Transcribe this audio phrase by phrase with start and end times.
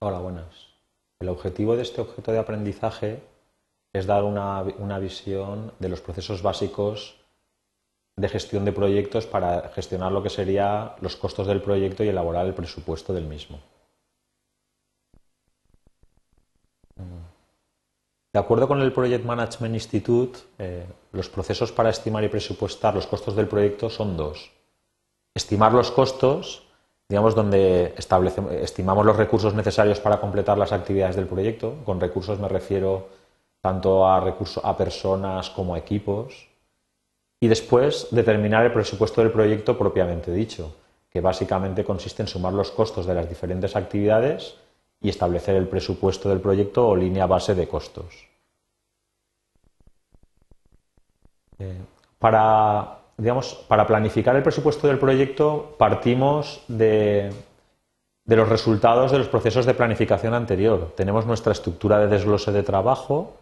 [0.00, 0.68] Hola, buenas.
[1.20, 3.20] El objetivo de este objeto de aprendizaje
[3.92, 7.16] es dar una, una, visión de los procesos básicos
[8.16, 12.46] de gestión de proyectos para gestionar lo que serían los costos del proyecto y elaborar
[12.46, 13.58] el presupuesto del mismo.
[16.96, 23.08] De acuerdo con el Project Management Institute, eh, los procesos para estimar y presupuestar los
[23.08, 24.52] costos del proyecto son dos.
[25.34, 26.67] Estimar los costos,
[27.08, 27.94] digamos, donde
[28.60, 31.76] estimamos los recursos necesarios para completar las actividades del proyecto.
[31.84, 33.08] Con recursos me refiero
[33.62, 36.48] tanto a, recursos, a personas como a equipos.
[37.40, 40.74] Y después determinar el presupuesto del proyecto propiamente dicho,
[41.10, 44.56] que básicamente consiste en sumar los costos de las diferentes actividades
[45.00, 48.28] y establecer el presupuesto del proyecto o línea base de costos.
[51.58, 51.80] Eh,
[52.18, 57.32] para, digamos, para planificar el presupuesto del proyecto partimos de,
[58.24, 60.92] de los resultados de los procesos de planificación anterior.
[60.96, 63.36] Tenemos nuestra estructura de desglose de trabajo,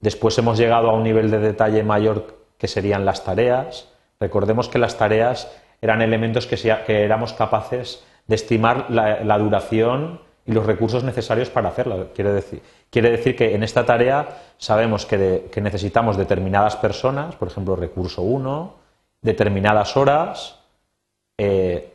[0.00, 3.88] después hemos llegado a un nivel de detalle mayor que serían las tareas.
[4.20, 6.56] Recordemos que las tareas eran elementos que,
[6.86, 12.06] que éramos capaces de estimar la, la duración y los recursos necesarios para hacerla.
[12.14, 17.76] Quiere decir, quiere decir que en esta tarea sabemos que, necesitamos determinadas personas, por ejemplo,
[17.76, 18.74] recurso 1,
[19.20, 20.58] determinadas horas,
[21.36, 21.92] eh,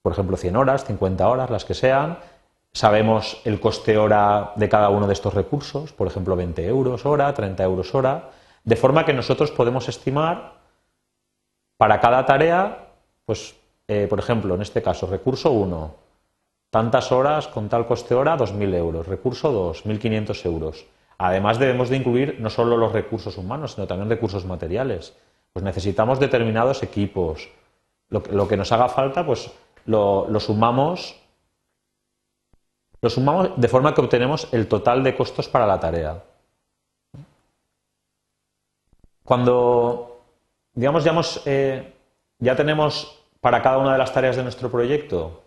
[0.00, 2.18] por ejemplo, 100 horas, 50 horas, las que sean.
[2.72, 7.34] Sabemos el coste hora de cada uno de estos recursos, por ejemplo, 20 euros hora,
[7.34, 8.30] 30 euros hora,
[8.64, 10.54] de forma que nosotros podemos estimar
[11.76, 12.86] para cada tarea,
[13.26, 13.56] pues,
[13.88, 16.07] eh, por ejemplo, en este caso, recurso 1,
[16.70, 19.06] tantas horas con tal coste hora, 2.000 euros.
[19.06, 20.86] Recurso 2, 1.500 euros.
[21.18, 25.16] Además debemos de incluir no solo los recursos humanos, sino también recursos materiales.
[25.52, 27.48] Pues necesitamos determinados equipos.
[28.10, 29.50] Lo, que nos haga falta, pues
[29.84, 31.16] lo, sumamos
[33.00, 36.22] lo sumamos de forma que obtenemos el total de costos para la tarea.
[39.22, 40.22] Cuando,
[40.72, 41.94] digamos, ya, eh,
[42.38, 45.42] ya tenemos para cada una de las tareas de nuestro proyecto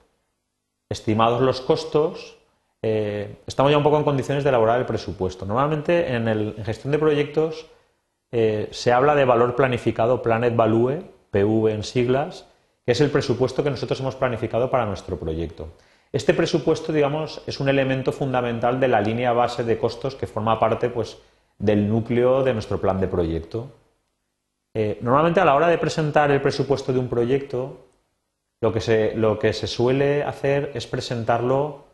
[0.91, 2.37] estimados los costos,
[2.81, 5.45] eh, estamos ya un poco en condiciones de elaborar el presupuesto.
[5.45, 7.67] Normalmente en, gestión de proyectos
[8.31, 12.47] eh, se habla de valor planificado, Planet Value, PV en siglas,
[12.85, 15.69] que es el presupuesto que nosotros hemos planificado para nuestro proyecto.
[16.11, 20.59] Este presupuesto, digamos, es un elemento fundamental de la línea base de costos que forma
[20.59, 21.17] parte pues,
[21.57, 23.71] del núcleo de nuestro plan de proyecto.
[24.73, 27.90] Eh, normalmente a la hora de presentar el presupuesto de un proyecto,
[28.61, 31.85] lo que se, suele hacer es presentarlo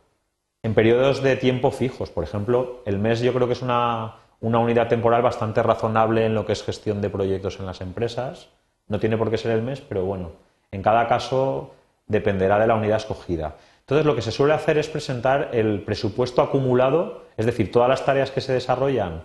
[0.62, 2.10] en periodos de tiempo fijos.
[2.10, 6.46] Por ejemplo, el mes yo creo que es una, unidad temporal bastante razonable en lo
[6.46, 8.50] que es gestión de proyectos en las empresas.
[8.90, 10.32] No tiene por qué ser el mes, pero bueno,
[10.72, 11.72] en cada caso
[12.06, 13.56] dependerá de la unidad escogida.
[13.80, 18.04] Entonces, lo que se suele hacer es presentar el presupuesto acumulado, es decir, todas las
[18.04, 19.24] tareas que se desarrollan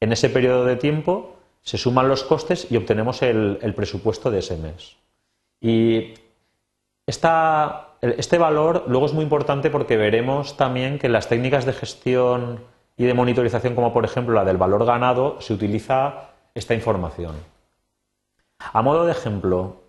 [0.00, 4.40] en ese periodo de tiempo, se suman los costes y obtenemos el, el presupuesto de
[4.40, 4.96] ese mes.
[5.62, 6.12] Y
[7.06, 12.60] este valor luego es muy importante porque veremos también que las técnicas de gestión
[12.96, 17.34] y de monitorización, como por ejemplo la del valor ganado, se utiliza esta información.
[18.58, 19.82] A modo de ejemplo,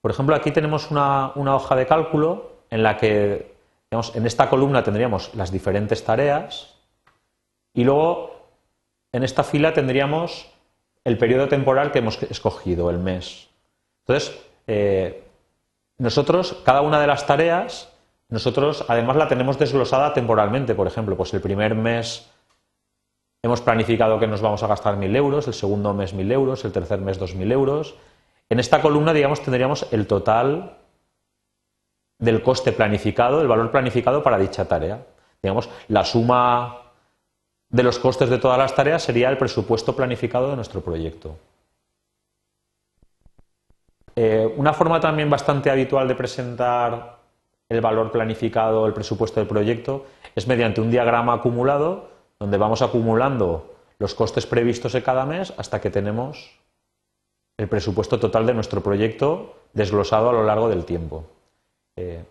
[0.00, 3.54] por ejemplo, aquí tenemos una, hoja de cálculo en la que
[3.90, 6.76] en esta columna tendríamos las diferentes tareas
[7.74, 8.48] y luego
[9.12, 10.50] en esta fila tendríamos
[11.04, 13.48] el periodo temporal que hemos escogido, el mes.
[14.06, 15.27] Entonces, eh,
[15.98, 17.92] nosotros, cada una de las tareas,
[18.28, 20.74] nosotros además la tenemos desglosada temporalmente.
[20.74, 22.30] Por ejemplo, pues el primer mes
[23.42, 26.72] hemos planificado que nos vamos a gastar 1.000 euros, el segundo mes 1.000 euros, el
[26.72, 27.94] tercer mes 2.000 euros.
[28.50, 30.76] En esta columna, digamos, tendríamos el total
[32.18, 35.04] del coste planificado, el valor planificado para dicha tarea.
[35.42, 36.92] Digamos, la suma
[37.70, 41.36] de los costes de todas las tareas sería el presupuesto planificado de nuestro proyecto.
[44.20, 47.18] Eh, una forma también bastante habitual de presentar
[47.68, 52.08] el valor planificado, el presupuesto del proyecto, es mediante un diagrama acumulado
[52.40, 56.50] donde vamos acumulando los costes previstos de cada mes hasta que tenemos
[57.58, 61.24] el presupuesto total de nuestro proyecto desglosado a lo largo del tiempo.
[61.94, 62.24] Eh,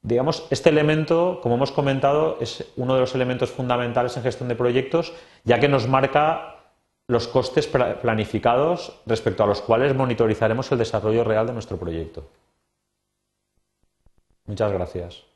[0.00, 4.56] digamos, este elemento, como hemos comentado, es uno de los elementos fundamentales en gestión de
[4.56, 5.12] proyectos,
[5.44, 6.63] ya que nos marca
[7.08, 12.28] los costes planificados respecto a los cuales monitorizaremos el desarrollo real de nuestro proyecto.
[14.46, 15.33] Muchas gracias.